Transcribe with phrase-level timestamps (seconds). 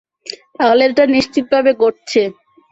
[0.57, 2.21] তাহলে এটা নিশ্চিতভাবে ঘটছে?